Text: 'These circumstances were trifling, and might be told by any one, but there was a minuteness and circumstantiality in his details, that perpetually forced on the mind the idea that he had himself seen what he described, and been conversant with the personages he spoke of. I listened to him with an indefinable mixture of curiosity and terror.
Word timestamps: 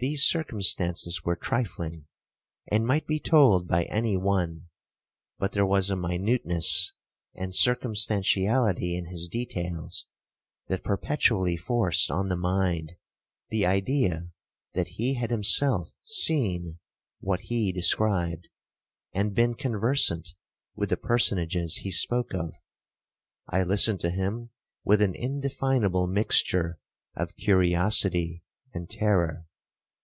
'These 0.00 0.22
circumstances 0.28 1.24
were 1.24 1.34
trifling, 1.34 2.06
and 2.70 2.86
might 2.86 3.04
be 3.08 3.18
told 3.18 3.66
by 3.66 3.82
any 3.86 4.16
one, 4.16 4.62
but 5.40 5.50
there 5.50 5.66
was 5.66 5.90
a 5.90 5.96
minuteness 5.96 6.92
and 7.34 7.52
circumstantiality 7.52 8.96
in 8.96 9.06
his 9.06 9.26
details, 9.26 10.06
that 10.68 10.84
perpetually 10.84 11.56
forced 11.56 12.12
on 12.12 12.28
the 12.28 12.36
mind 12.36 12.92
the 13.50 13.66
idea 13.66 14.30
that 14.72 14.86
he 14.86 15.14
had 15.14 15.32
himself 15.32 15.92
seen 16.04 16.78
what 17.18 17.40
he 17.40 17.72
described, 17.72 18.48
and 19.12 19.34
been 19.34 19.54
conversant 19.54 20.32
with 20.76 20.90
the 20.90 20.96
personages 20.96 21.78
he 21.78 21.90
spoke 21.90 22.32
of. 22.32 22.54
I 23.48 23.64
listened 23.64 23.98
to 24.02 24.10
him 24.10 24.50
with 24.84 25.02
an 25.02 25.16
indefinable 25.16 26.06
mixture 26.06 26.78
of 27.16 27.36
curiosity 27.36 28.44
and 28.72 28.88
terror. 28.88 29.44